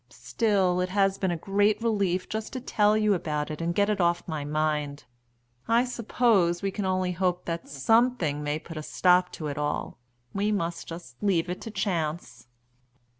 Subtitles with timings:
[0.09, 3.87] Still, it has been a great relief just to tell you about it and get
[3.87, 5.03] it off my mind.
[5.67, 9.99] I suppose we can only hope that something may put a stop to it all
[10.33, 12.47] we must just leave it to chance."